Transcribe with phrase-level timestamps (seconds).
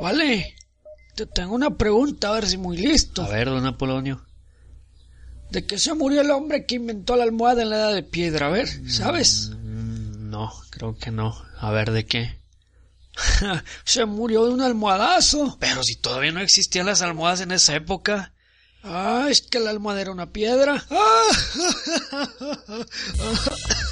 [0.00, 0.56] Vale,
[1.14, 3.22] te tengo una pregunta, a ver si muy listo.
[3.22, 4.24] A ver, don Apolonio.
[5.50, 8.48] ¿De qué se murió el hombre que inventó la almohada en la edad de piedra?
[8.48, 9.50] A ver, ¿sabes?
[9.50, 11.40] Mm, no, creo que no.
[11.58, 12.40] A ver, ¿de qué?
[13.84, 15.56] se murió de un almohadazo.
[15.60, 18.32] Pero si todavía no existían las almohadas en esa época.
[18.82, 20.84] Ah, es que la almohada era una piedra.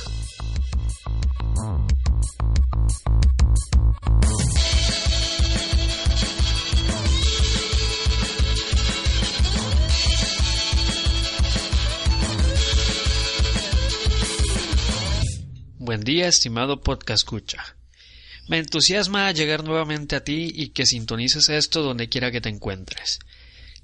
[15.93, 17.77] Buen día, estimado podcast escucha.
[18.49, 23.19] Me entusiasma llegar nuevamente a ti y que sintonices esto donde quiera que te encuentres.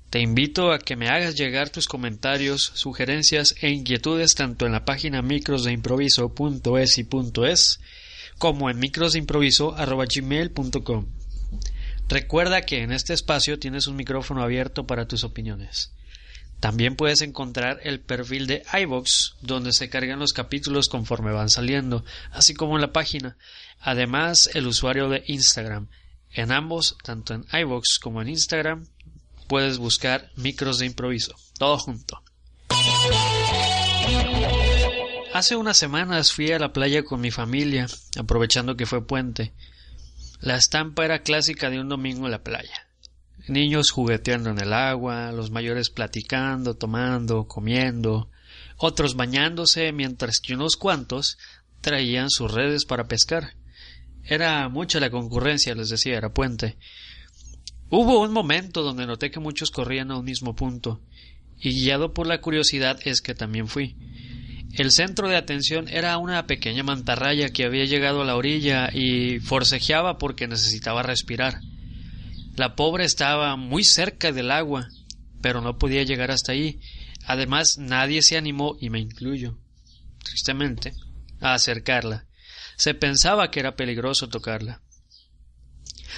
[0.09, 4.87] Te invito a que me hagas llegar tus comentarios, sugerencias e inquietudes tanto en la
[4.87, 7.07] página microsdeimproviso.es y
[7.47, 7.81] .es
[8.39, 11.07] como en microsdeimproviso.gmail.com.
[12.09, 15.93] Recuerda que en este espacio tienes un micrófono abierto para tus opiniones.
[16.61, 22.05] También puedes encontrar el perfil de iVox, donde se cargan los capítulos conforme van saliendo,
[22.33, 23.37] así como en la página.
[23.81, 25.89] Además, el usuario de Instagram.
[26.33, 28.87] En ambos, tanto en iVox como en Instagram,
[29.47, 31.37] puedes buscar micros de improviso.
[31.59, 32.23] Todo junto.
[35.33, 37.87] Hace unas semanas fui a la playa con mi familia,
[38.19, 39.53] aprovechando que fue puente.
[40.41, 42.88] La estampa era clásica de un domingo en la playa
[43.47, 48.31] niños jugueteando en el agua, los mayores platicando, tomando, comiendo,
[48.77, 51.39] otros bañándose, mientras que unos cuantos
[51.81, 53.55] traían sus redes para pescar.
[54.25, 56.77] Era mucha la concurrencia, les decía, era puente.
[57.91, 61.01] Hubo un momento donde noté que muchos corrían a un mismo punto,
[61.59, 63.97] y guiado por la curiosidad es que también fui.
[64.75, 69.41] El centro de atención era una pequeña mantarraya que había llegado a la orilla y
[69.41, 71.61] forcejeaba porque necesitaba respirar.
[72.59, 74.89] La pobre estaba muy cerca del agua,
[75.41, 76.81] pero no podía llegar hasta ahí.
[77.25, 79.57] Además, nadie se animó, y me incluyo,
[80.25, 80.93] tristemente,
[81.41, 82.27] a acercarla.
[82.77, 84.83] Se pensaba que era peligroso tocarla.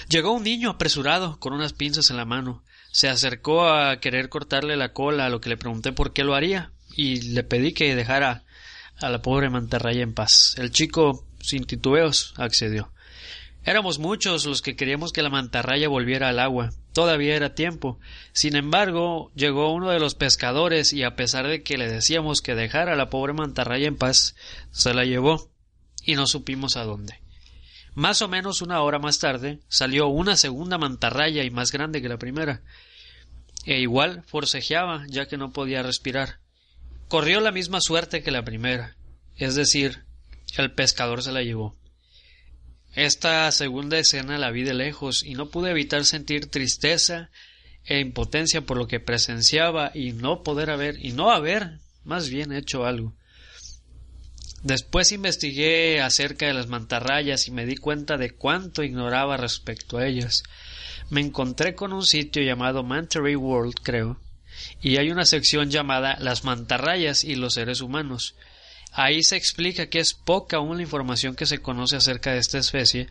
[0.09, 2.63] Llegó un niño apresurado, con unas pinzas en la mano.
[2.91, 6.33] Se acercó a querer cortarle la cola, a lo que le pregunté por qué lo
[6.33, 8.45] haría, y le pedí que dejara
[8.97, 10.55] a la pobre mantarraya en paz.
[10.57, 12.91] El chico, sin titubeos, accedió.
[13.63, 16.71] Éramos muchos los que queríamos que la mantarraya volviera al agua.
[16.93, 17.99] Todavía era tiempo.
[18.33, 22.55] Sin embargo, llegó uno de los pescadores y a pesar de que le decíamos que
[22.55, 24.35] dejara a la pobre mantarraya en paz,
[24.71, 25.51] se la llevó
[26.03, 27.21] y no supimos a dónde.
[27.93, 32.09] Más o menos una hora más tarde salió una segunda mantarraya y más grande que
[32.09, 32.61] la primera.
[33.65, 36.39] E igual forcejeaba ya que no podía respirar.
[37.09, 38.95] Corrió la misma suerte que la primera,
[39.35, 40.05] es decir,
[40.57, 41.75] el pescador se la llevó.
[42.93, 47.29] Esta segunda escena la vi de lejos y no pude evitar sentir tristeza
[47.85, 52.51] e impotencia por lo que presenciaba y no poder haber y no haber más bien
[52.51, 53.13] hecho algo.
[54.63, 60.05] Después investigué acerca de las mantarrayas y me di cuenta de cuánto ignoraba respecto a
[60.05, 60.43] ellas.
[61.09, 64.19] Me encontré con un sitio llamado Mantarray World, creo,
[64.81, 68.35] y hay una sección llamada Las mantarrayas y los seres humanos,
[68.93, 72.57] Ahí se explica que es poca aún la información que se conoce acerca de esta
[72.57, 73.07] especie,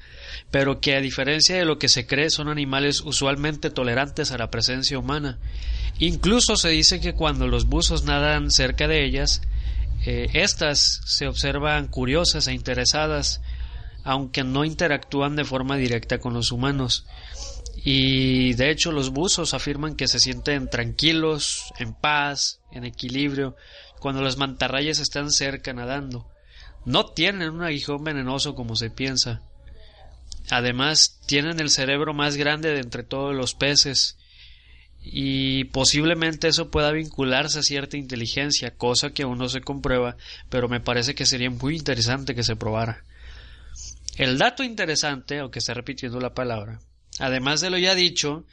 [0.50, 4.50] pero que a diferencia de lo que se cree son animales usualmente tolerantes a la
[4.50, 5.38] presencia humana.
[5.98, 9.40] Incluso se dice que cuando los buzos nadan cerca de ellas,
[10.04, 13.40] eh, éstas se observan curiosas e interesadas,
[14.04, 17.06] aunque no interactúan de forma directa con los humanos.
[17.82, 23.56] Y de hecho los buzos afirman que se sienten tranquilos, en paz, en equilibrio,
[23.98, 26.28] cuando las mantarrayas están cerca nadando.
[26.84, 29.42] No tienen un aguijón venenoso como se piensa.
[30.50, 34.18] Además, tienen el cerebro más grande de entre todos los peces
[35.02, 40.16] y posiblemente eso pueda vincularse a cierta inteligencia, cosa que aún no se comprueba,
[40.50, 43.04] pero me parece que sería muy interesante que se probara.
[44.16, 46.80] El dato interesante, aunque esté repitiendo la palabra,
[47.20, 48.46] además de lo ya dicho,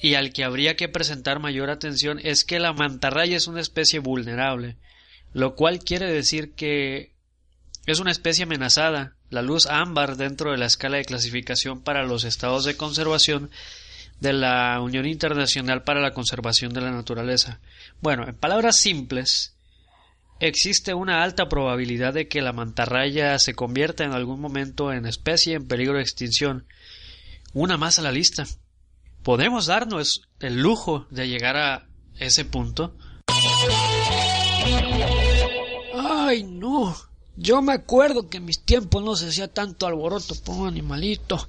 [0.00, 3.98] y al que habría que presentar mayor atención es que la mantarraya es una especie
[3.98, 4.76] vulnerable,
[5.32, 7.12] lo cual quiere decir que
[7.86, 9.14] es una especie amenazada.
[9.30, 13.50] La luz ámbar dentro de la escala de clasificación para los estados de conservación
[14.20, 17.60] de la Unión Internacional para la Conservación de la Naturaleza.
[18.00, 19.54] Bueno, en palabras simples,
[20.40, 25.54] existe una alta probabilidad de que la mantarraya se convierta en algún momento en especie
[25.54, 26.66] en peligro de extinción.
[27.60, 28.46] Una más a la lista.
[29.24, 31.88] ¿Podemos darnos el lujo de llegar a
[32.20, 32.94] ese punto?
[35.92, 36.94] Ay, no.
[37.34, 41.48] Yo me acuerdo que en mis tiempos no se hacía tanto alboroto por un animalito.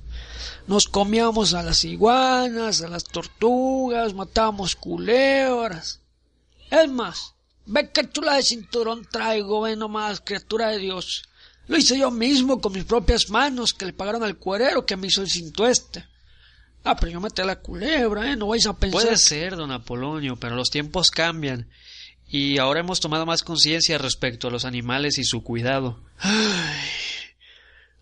[0.66, 6.02] Nos comíamos a las iguanas, a las tortugas, matábamos culebras.
[6.72, 7.36] Es más,
[7.68, 11.29] ve qué chula de cinturón traigo, ve nomás, criatura de Dios.
[11.70, 15.06] Lo hice yo mismo con mis propias manos, que le pagaron al cuerero que me
[15.06, 16.04] hizo el cinto este.
[16.84, 18.36] Ah, pero yo maté a la culebra, ¿eh?
[18.36, 19.04] No vais a pensar.
[19.04, 21.70] Puede ser, don Apolonio, pero los tiempos cambian
[22.28, 26.00] y ahora hemos tomado más conciencia respecto a los animales y su cuidado.
[26.18, 26.80] Ay,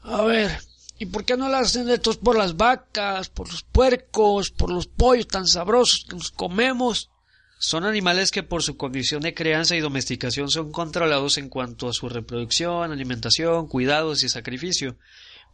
[0.03, 0.59] a ver,
[0.97, 4.87] ¿y por qué no lo hacen estos por las vacas, por los puercos, por los
[4.87, 7.09] pollos tan sabrosos que nos comemos?
[7.59, 11.93] Son animales que por su condición de crianza y domesticación son controlados en cuanto a
[11.93, 14.95] su reproducción, alimentación, cuidados y sacrificio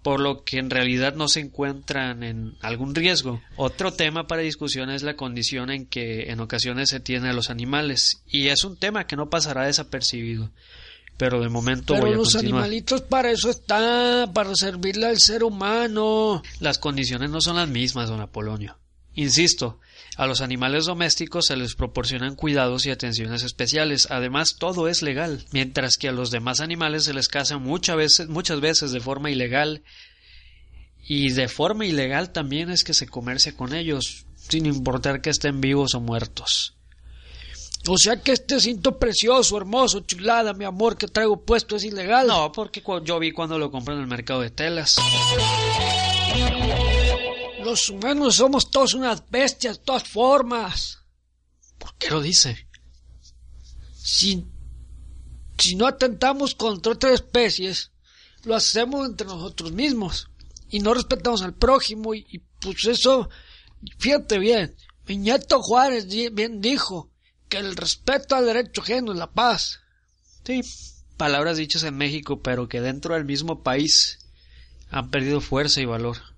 [0.04, 3.42] por lo que en realidad no se encuentran en algún riesgo.
[3.56, 7.50] Otro tema para discusión es la condición en que en ocasiones se tiene a los
[7.50, 10.52] animales, y es un tema que no pasará desapercibido.
[11.16, 12.64] Pero de momento Pero voy a los continuar.
[12.64, 16.44] animalitos para eso están, para servirle al ser humano.
[16.60, 18.78] Las condiciones no son las mismas, don Apolonio.
[19.16, 19.80] Insisto,
[20.18, 24.08] a los animales domésticos se les proporcionan cuidados y atenciones especiales.
[24.10, 28.30] Además, todo es legal, mientras que a los demás animales se les caza muchas veces,
[28.30, 29.84] muchas veces de forma ilegal.
[31.06, 35.60] Y de forma ilegal también es que se comercia con ellos, sin importar que estén
[35.62, 36.76] vivos o muertos.
[37.88, 42.28] O sea que este cinto precioso, hermoso, chulada, mi amor, que traigo puesto es ilegal.
[42.28, 44.96] No, porque yo vi cuando lo compré en el mercado de telas.
[47.64, 51.00] Los humanos somos todos unas bestias, de todas formas.
[51.78, 52.68] ¿Por qué lo dice?
[53.96, 54.46] Si,
[55.58, 57.92] si no atentamos contra otras especies,
[58.44, 60.30] lo hacemos entre nosotros mismos.
[60.70, 62.14] Y no respetamos al prójimo.
[62.14, 63.30] Y, pues eso,
[63.98, 64.76] fíjate bien,
[65.08, 67.12] nieto Juárez bien dijo
[67.48, 69.80] que el respeto al derecho ajeno es la paz.
[70.46, 70.62] Sí,
[71.18, 74.20] palabras dichas en México, pero que dentro del mismo país
[74.90, 76.33] han perdido fuerza y valor.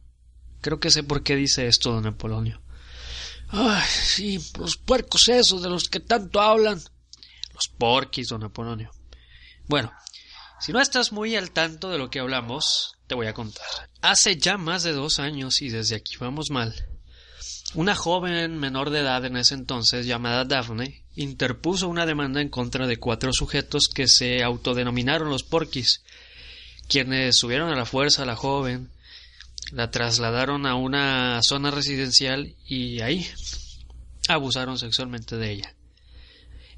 [0.66, 2.60] Creo que sé por qué dice esto don Apolonio.
[3.50, 6.82] Ay, sí, los puercos esos de los que tanto hablan.
[7.54, 8.90] Los porquis, don Apolonio.
[9.68, 9.94] Bueno,
[10.60, 13.64] si no estás muy al tanto de lo que hablamos, te voy a contar.
[14.02, 16.74] Hace ya más de dos años, y desde aquí vamos mal,
[17.76, 22.88] una joven menor de edad en ese entonces, llamada Daphne, interpuso una demanda en contra
[22.88, 26.02] de cuatro sujetos que se autodenominaron los porquis,
[26.88, 28.95] quienes subieron a la fuerza a la joven,
[29.72, 33.28] la trasladaron a una zona residencial y ahí
[34.28, 35.76] abusaron sexualmente de ella.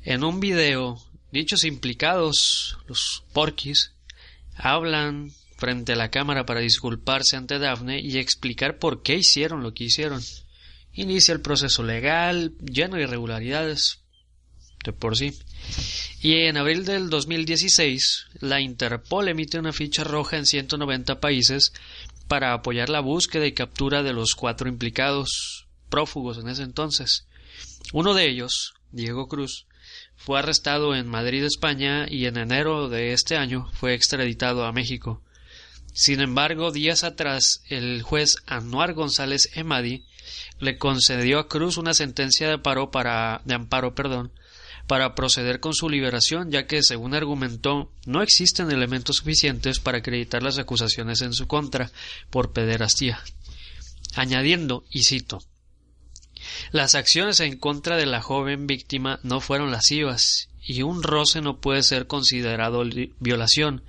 [0.04, 1.01] En un video,
[1.31, 3.92] dichos implicados, los porquis,
[4.56, 9.74] hablan frente a la cámara para disculparse ante Daphne y explicar por qué hicieron lo
[9.74, 10.22] que hicieron.
[10.94, 14.00] Inicia el proceso legal, lleno de irregularidades,
[14.84, 15.34] de por sí.
[16.22, 21.74] Y en abril del 2016, la Interpol emite una ficha roja en 190 países
[22.27, 27.27] para apoyar la búsqueda y captura de los cuatro implicados prófugos en ese entonces.
[27.94, 29.68] Uno de ellos, Diego Cruz,
[30.15, 35.21] fue arrestado en Madrid, España, y en enero de este año fue extraditado a México.
[35.94, 40.06] Sin embargo, días atrás, el juez Anuar González Emadi
[40.59, 44.31] le concedió a Cruz una sentencia de, paro para, de amparo perdón,
[44.88, 50.42] para proceder con su liberación, ya que, según argumentó, no existen elementos suficientes para acreditar
[50.42, 51.92] las acusaciones en su contra
[52.30, 53.22] por pederastía.
[54.16, 55.39] Añadiendo, y cito,
[56.72, 61.60] las acciones en contra de la joven víctima no fueron lascivas y un roce no
[61.60, 62.84] puede ser considerado
[63.20, 63.84] violación.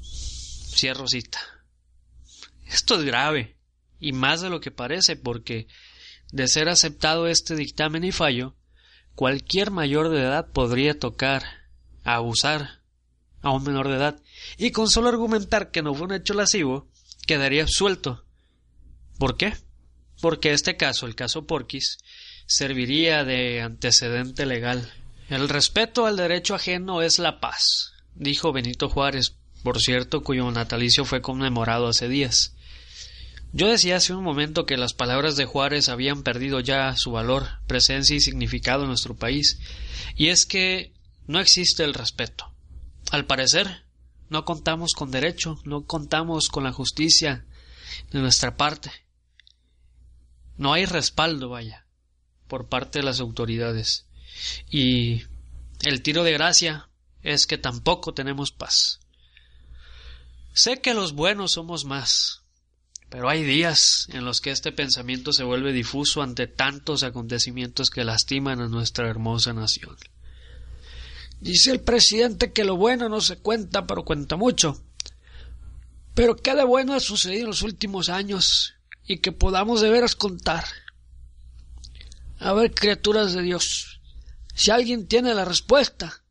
[0.00, 1.40] Cierro cita.
[2.66, 3.56] Esto es grave
[4.00, 5.66] y más de lo que parece porque
[6.32, 8.56] de ser aceptado este dictamen y fallo,
[9.14, 11.44] cualquier mayor de edad podría tocar,
[12.02, 12.82] abusar
[13.42, 14.20] a un menor de edad
[14.56, 16.88] y con solo argumentar que no fue un hecho lascivo,
[17.26, 18.24] quedaría absuelto.
[19.18, 19.54] ¿Por qué?
[20.20, 21.98] Porque este caso, el caso Porquis,
[22.46, 24.92] serviría de antecedente legal.
[25.28, 31.06] El respeto al derecho ajeno es la paz, dijo Benito Juárez, por cierto, cuyo natalicio
[31.06, 32.54] fue conmemorado hace días.
[33.54, 37.60] Yo decía hace un momento que las palabras de Juárez habían perdido ya su valor,
[37.68, 39.60] presencia y significado en nuestro país,
[40.16, 40.92] y es que
[41.28, 42.52] no existe el respeto.
[43.12, 43.84] Al parecer,
[44.28, 47.46] no contamos con derecho, no contamos con la justicia
[48.10, 48.90] de nuestra parte.
[50.56, 51.86] No hay respaldo, vaya,
[52.48, 54.08] por parte de las autoridades.
[54.68, 55.22] Y
[55.82, 56.88] el tiro de gracia
[57.22, 58.98] es que tampoco tenemos paz.
[60.52, 62.43] Sé que los buenos somos más,
[63.14, 68.02] pero hay días en los que este pensamiento se vuelve difuso ante tantos acontecimientos que
[68.02, 69.96] lastiman a nuestra hermosa nación.
[71.40, 74.82] Dice el presidente que lo bueno no se cuenta, pero cuenta mucho.
[76.14, 78.74] Pero qué de bueno ha sucedido en los últimos años
[79.06, 80.64] y que podamos de veras contar.
[82.40, 84.00] A ver, criaturas de Dios,
[84.56, 86.24] si alguien tiene la respuesta,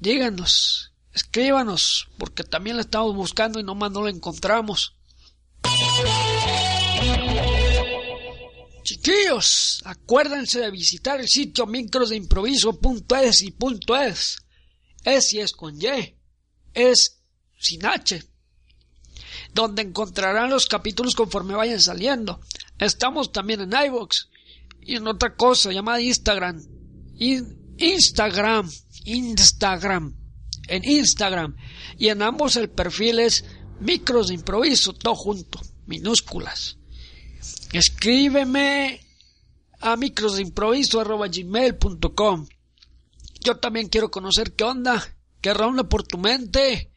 [0.00, 4.99] díganos, escríbanos, porque también la estamos buscando y nomás no la encontramos.
[8.82, 13.54] Chiquillos, acuérdense de visitar el sitio microsdeimproviso.es y
[14.04, 14.38] .es.
[15.04, 16.16] Es y es con Y.
[16.74, 17.20] Es
[17.58, 18.22] sin H.
[19.54, 22.40] Donde encontrarán los capítulos conforme vayan saliendo.
[22.78, 24.28] Estamos también en iVoox
[24.82, 26.62] y en otra cosa llamada Instagram.
[27.16, 28.70] Instagram.
[29.04, 30.16] Instagram.
[30.68, 31.56] En Instagram.
[31.98, 33.44] Y en ambos el perfil es
[33.80, 36.78] micros de improviso, todo junto, minúsculas.
[37.72, 39.00] Escríbeme
[39.80, 42.46] a microsdeimproviso.gmail.com
[43.40, 46.90] Yo también quiero conocer qué onda, qué ronda por tu mente.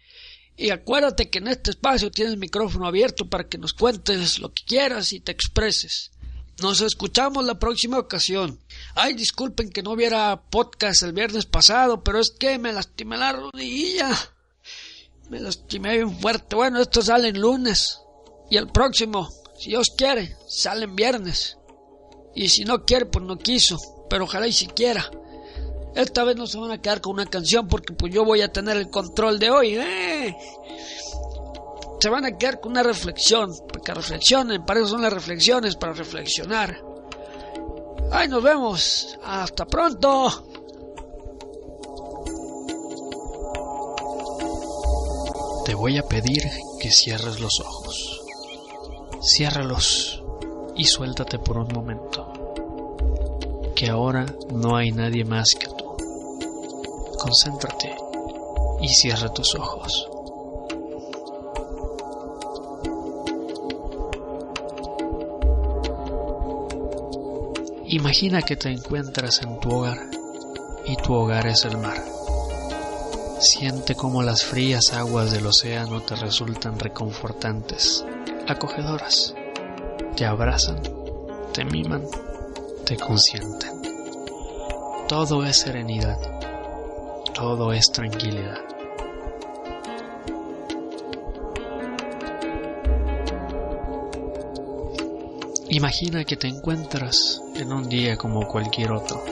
[0.55, 4.63] Y acuérdate que en este espacio tienes micrófono abierto para que nos cuentes lo que
[4.63, 6.11] quieras y te expreses.
[6.61, 8.59] Nos escuchamos la próxima ocasión.
[8.93, 13.33] Ay, disculpen que no hubiera podcast el viernes pasado, pero es que me lastimé la
[13.33, 14.11] rodilla.
[15.29, 16.55] Me lastimé bien fuerte.
[16.55, 18.02] Bueno, esto sale el lunes.
[18.53, 21.57] Y el próximo si Dios quiere, salen viernes.
[22.35, 23.79] Y si no quiere, pues no quiso.
[24.07, 25.09] Pero ojalá y siquiera.
[25.95, 28.51] Esta vez no se van a quedar con una canción porque pues yo voy a
[28.51, 29.73] tener el control de hoy.
[29.75, 30.37] ¿eh?
[31.99, 33.49] Se van a quedar con una reflexión.
[33.71, 36.79] Porque reflexionen, para eso son las reflexiones, para reflexionar.
[38.11, 39.17] Ay, nos vemos.
[39.23, 40.45] Hasta pronto.
[45.65, 46.43] Te voy a pedir
[46.79, 48.22] que cierres los ojos.
[49.25, 50.21] Ciérralos
[50.75, 52.27] y suéltate por un momento.
[53.73, 55.95] Que ahora no hay nadie más que tú.
[57.17, 57.95] Concéntrate
[58.81, 60.09] y cierra tus ojos.
[67.85, 69.99] Imagina que te encuentras en tu hogar
[70.85, 72.03] y tu hogar es el mar.
[73.39, 78.03] Siente como las frías aguas del océano te resultan reconfortantes
[78.47, 79.33] acogedoras.
[80.15, 80.81] Te abrazan,
[81.53, 82.03] te miman,
[82.85, 83.81] te consienten.
[85.07, 86.17] Todo es serenidad,
[87.33, 88.59] todo es tranquilidad.
[95.69, 99.23] Imagina que te encuentras en un día como cualquier otro,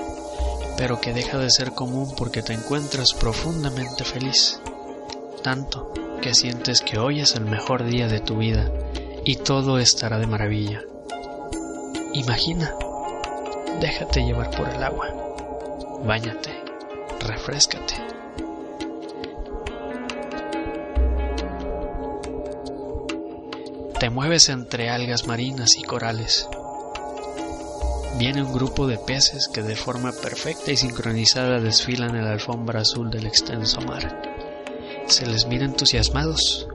[0.76, 4.60] pero que deja de ser común porque te encuentras profundamente feliz,
[5.44, 8.72] tanto que sientes que hoy es el mejor día de tu vida
[9.24, 10.82] y todo estará de maravilla.
[12.14, 12.74] Imagina,
[13.80, 15.08] déjate llevar por el agua,
[16.04, 16.52] báñate,
[17.20, 17.96] refrescate.
[24.00, 26.50] Te mueves entre algas marinas y corales.
[28.18, 32.82] Viene un grupo de peces que de forma perfecta y sincronizada desfilan en la alfombra
[32.82, 34.22] azul del extenso mar.
[35.06, 36.68] Se les mira entusiasmados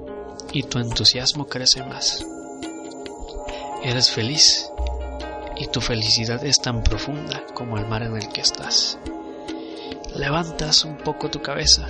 [0.53, 2.25] y tu entusiasmo crece más.
[3.87, 4.69] Eres feliz
[5.57, 8.99] y tu felicidad es tan profunda como el mar en el que estás.
[10.17, 11.87] Levantas un poco tu cabeza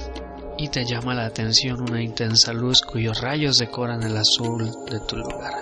[0.58, 5.16] y te llama la atención una intensa luz cuyos rayos decoran el azul de tu
[5.16, 5.54] lugar.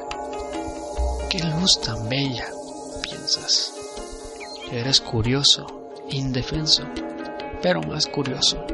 [1.30, 2.48] ¡Qué luz tan bella!
[3.00, 3.72] piensas.
[4.72, 6.82] Eres curioso, indefenso,
[7.62, 8.66] pero más curioso.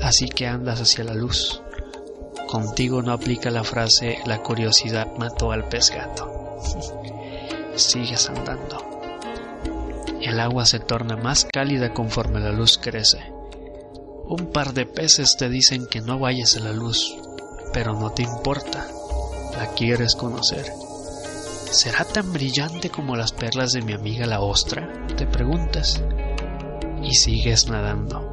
[0.00, 1.62] Así que andas hacia la luz.
[2.46, 5.90] Contigo no aplica la frase la curiosidad mató al pez.
[7.76, 8.78] Sigues andando.
[10.20, 13.18] El agua se torna más cálida conforme la luz crece.
[14.26, 17.16] Un par de peces te dicen que no vayas a la luz,
[17.72, 18.86] pero no te importa.
[19.56, 20.64] La quieres conocer.
[21.70, 24.92] ¿Será tan brillante como las perlas de mi amiga la ostra?
[25.16, 26.02] Te preguntas.
[27.02, 28.31] Y sigues nadando.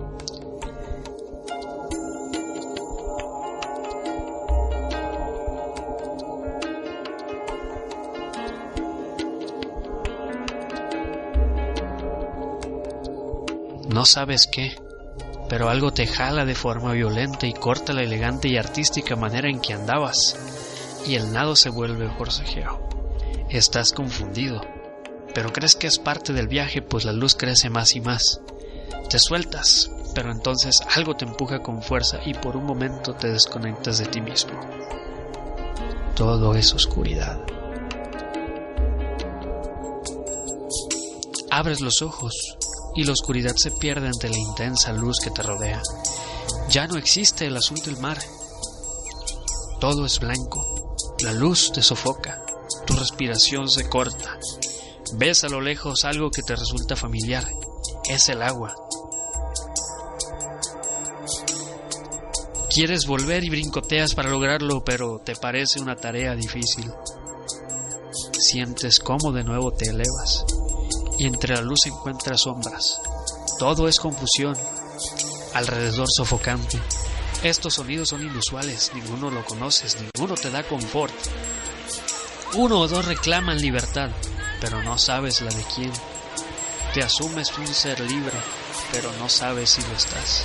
[14.00, 14.78] No sabes qué,
[15.50, 19.60] pero algo te jala de forma violenta y corta la elegante y artística manera en
[19.60, 20.38] que andabas,
[21.06, 22.80] y el nado se vuelve forcejeo.
[23.50, 24.62] Estás confundido,
[25.36, 28.40] pero crees que es parte del viaje pues la luz crece más y más.
[29.10, 33.98] Te sueltas, pero entonces algo te empuja con fuerza y por un momento te desconectas
[33.98, 34.58] de ti mismo.
[36.16, 37.38] Todo es oscuridad.
[41.52, 42.56] Abres los ojos
[42.96, 45.82] y la oscuridad se pierde ante la intensa luz que te rodea.
[46.70, 48.20] Ya no existe el azul del mar.
[49.80, 50.96] Todo es blanco.
[51.22, 52.44] La luz te sofoca.
[52.86, 54.38] Tu respiración se corta.
[55.14, 57.48] Ves a lo lejos algo que te resulta familiar.
[58.10, 58.76] Es el agua.
[62.74, 66.92] Quieres volver y brincoteas para lograrlo, pero te parece una tarea difícil.
[68.40, 70.46] Sientes cómo de nuevo te elevas
[71.20, 73.02] y entre la luz encuentras sombras.
[73.60, 74.56] Todo es confusión,
[75.54, 76.80] alrededor sofocante.
[77.44, 81.14] Estos sonidos son inusuales, ninguno lo conoces, ninguno te da confort.
[82.56, 84.10] Uno o dos reclaman libertad,
[84.62, 85.92] pero no sabes la de quién.
[86.94, 88.38] Te asumes un ser libre,
[88.92, 90.44] pero no sabes si lo estás.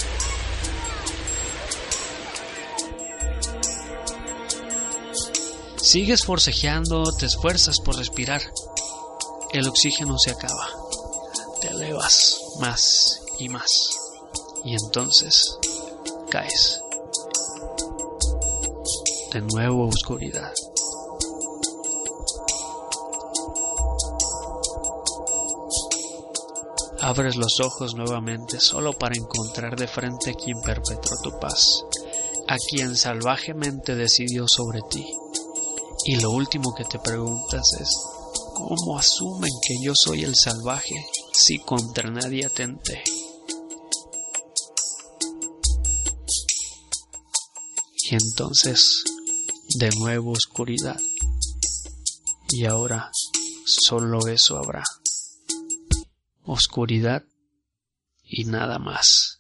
[5.77, 8.43] Sigues forcejeando, te esfuerzas por respirar.
[9.55, 10.69] El oxígeno se acaba.
[11.61, 13.71] Te elevas más y más.
[14.65, 15.61] Y entonces
[16.29, 16.81] caes.
[19.33, 20.53] De nuevo oscuridad.
[27.01, 31.85] Abres los ojos nuevamente solo para encontrar de frente a quien perpetró tu paz,
[32.49, 35.07] a quien salvajemente decidió sobre ti.
[36.07, 38.14] Y lo último que te preguntas es,
[38.67, 40.95] ¿cómo asumen que yo soy el salvaje
[41.33, 43.03] si contra nadie atenté?
[48.11, 49.05] Y entonces,
[49.79, 50.99] de nuevo oscuridad.
[52.51, 53.11] Y ahora,
[53.67, 54.85] solo eso habrá.
[56.45, 57.25] Oscuridad
[58.23, 59.34] y nada más.